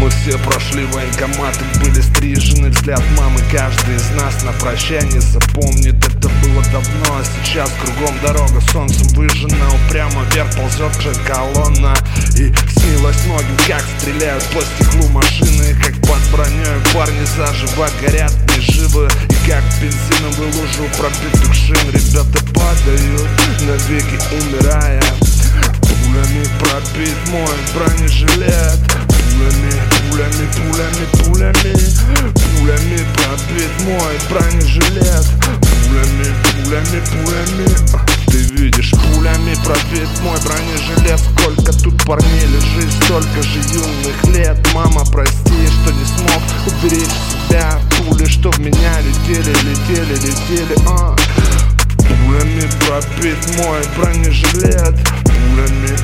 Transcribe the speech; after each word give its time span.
Мы 0.00 0.10
все 0.10 0.38
прошли 0.38 0.84
военкоматы, 0.86 1.64
были 1.80 2.00
стрижены 2.00 2.70
взгляд 2.70 3.02
мамы. 3.16 3.40
Каждый 3.52 3.96
из 3.96 4.10
нас 4.10 4.42
на 4.44 4.52
прощание 4.52 5.20
запомнит. 5.20 5.96
Это 5.96 6.28
было 6.28 6.62
давно, 6.72 7.18
а 7.18 7.22
сейчас 7.24 7.70
кругом 7.80 8.14
дорога. 8.22 8.60
Солнцем 8.72 9.06
выжжена, 9.08 9.68
упрямо 9.74 10.22
вверх 10.32 10.54
ползет 10.56 11.00
же 11.02 11.12
колонна. 11.26 11.94
И 12.36 12.52
снилось 12.78 13.24
ноги 13.26 13.46
как 13.66 13.82
стреляют 13.98 14.44
по 14.54 14.60
стеклу 14.60 15.08
машины 15.08 15.74
Как 15.82 15.94
под 16.02 16.20
броней 16.30 16.80
парни 16.94 17.24
заживо 17.36 17.88
горят, 18.00 18.32
не 18.56 18.60
живы. 18.60 19.08
И 19.28 19.50
как 19.50 19.64
бензиновую 19.80 20.52
лужу 20.54 20.84
пробитых 20.96 21.54
шин. 21.54 21.90
Ребята 21.90 22.38
падают, 22.54 23.28
навеки 23.62 24.18
умирая 24.32 25.02
мой 27.30 27.56
бронежилет. 27.74 28.78
Пулями, 29.18 29.72
пулями, 30.10 30.48
пулями, 30.56 31.04
пулями. 31.24 31.74
Пулями 32.58 33.00
пробит 33.14 33.72
мой 33.84 34.14
бронежилет. 34.30 35.26
Пулями, 35.60 36.34
пулями, 36.64 37.02
пулями. 37.12 37.68
Ты 38.26 38.38
видишь, 38.54 38.92
пулями 38.92 39.54
пробит 39.64 40.08
мой 40.22 40.38
бронежилет. 40.40 41.20
Сколько 41.20 41.72
тут 41.72 42.02
парней 42.04 42.46
лежит, 42.46 42.90
столько 43.04 43.42
же 43.42 43.58
юных 43.72 44.24
лет. 44.34 44.56
Мама, 44.74 45.04
прости, 45.10 45.66
что 45.66 45.92
не 45.92 46.04
смог 46.04 46.42
уберечь 46.66 47.08
себя. 47.48 47.78
Пули, 47.98 48.26
что 48.26 48.50
в 48.50 48.58
меня 48.58 49.00
летели, 49.00 49.50
летели, 49.50 50.14
летели, 50.14 50.76
а 50.86 51.14
Пулями 52.08 52.68
пробит 52.86 53.38
мой 53.58 53.82
бронежилет. 53.96 54.94
Пулями, 55.24 55.97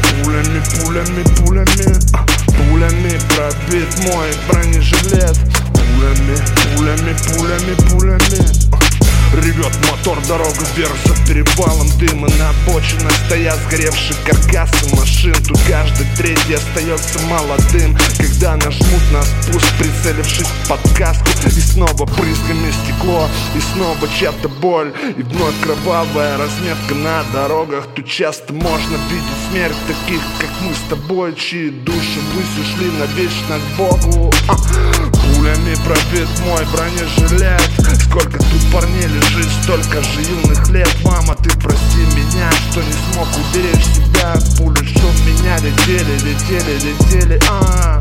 пулями, 0.95 1.25
пулями, 1.45 1.99
а, 2.13 2.25
Пулями 2.71 3.19
пробит 3.35 3.99
мой 4.05 4.31
бронежилет. 4.49 5.37
Пулями, 5.75 6.37
пулями, 6.77 7.17
пулями, 7.27 7.75
пулями 7.91 8.65
а, 8.73 9.37
Ревет 9.37 9.73
мотор, 9.91 10.17
дорога 10.29 10.65
вверх 10.77 10.95
за 11.05 11.27
перевалом 11.27 11.89
дыма. 11.99 12.29
На 12.39 12.51
обочинах 12.51 13.13
стоят 13.27 13.59
сгоревшие 13.67 14.17
каркасы 14.25 14.95
машин. 14.95 15.35
Тут 15.49 15.59
каждый 15.69 16.07
третий 16.17 16.55
остается 16.55 17.19
молодым. 17.23 17.97
Когда 18.17 18.55
нажмут 18.55 19.03
на 19.11 19.23
спуск, 19.25 19.67
прицелившись 19.79 20.47
в 20.47 20.69
подсказку 20.69 21.27
И 21.47 21.61
снова 21.61 22.05
брызгами 22.05 22.64
стекло, 23.05 23.29
и 23.55 23.61
снова 23.61 24.09
чья-то 24.19 24.49
боль. 24.49 24.93
И 25.17 25.23
вновь 25.23 25.55
кровавая 25.63 26.39
разметка 26.39 26.95
на 26.95 27.23
дорогах. 27.33 27.87
Тут 27.95 28.07
часто 28.07 28.53
можно 28.53 28.97
видеть 29.11 29.25
смерть 29.51 29.77
таких, 29.87 30.21
как 30.39 30.51
мы 30.63 30.75
с 30.75 30.89
тобой 30.89 31.35
Чьи 31.35 31.71
души 31.71 32.21
ввысь 32.33 32.67
ушли 32.67 32.91
навечно 32.99 33.59
к 33.59 33.77
Богу. 33.77 34.33
А, 34.49 34.55
Пулями 34.55 35.75
пробит 35.85 36.29
мой 36.47 36.65
бронежилет. 36.73 37.71
Сколько 38.09 38.39
тут 38.39 38.73
парней 38.73 39.07
лежит, 39.07 39.49
столько 39.63 40.03
же 40.03 40.21
юных 40.21 40.69
лет. 40.71 40.89
Мама, 41.05 41.35
ты 41.37 41.51
прости 41.59 42.01
меня, 42.17 42.51
что 42.71 42.81
не 42.83 42.93
смог 43.13 43.29
уберечь 43.37 43.85
себя. 43.87 44.35
Пули, 44.59 44.85
что 44.87 45.07
в 45.07 45.27
меня 45.27 45.57
летели, 45.59 46.15
летели, 46.21 46.75
летели, 46.81 47.41
а. 47.51 48.01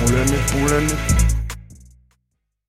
Пулями, 0.00 0.38
пулями 0.52 1.25